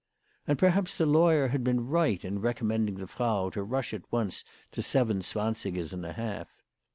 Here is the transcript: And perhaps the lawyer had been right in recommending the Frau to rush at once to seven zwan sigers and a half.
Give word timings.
And 0.47 0.57
perhaps 0.57 0.97
the 0.97 1.05
lawyer 1.05 1.49
had 1.49 1.63
been 1.63 1.87
right 1.87 2.25
in 2.25 2.39
recommending 2.41 2.95
the 2.95 3.05
Frau 3.05 3.51
to 3.51 3.61
rush 3.61 3.93
at 3.93 4.01
once 4.11 4.43
to 4.71 4.81
seven 4.81 5.21
zwan 5.21 5.53
sigers 5.53 5.93
and 5.93 6.03
a 6.07 6.13
half. 6.13 6.47